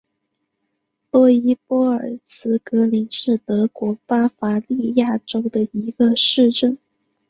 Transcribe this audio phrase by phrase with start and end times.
[1.11, 6.75] 洛伊波尔茨格林是德国巴伐利亚州的一个市镇。